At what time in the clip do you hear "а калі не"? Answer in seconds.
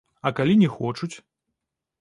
0.29-0.69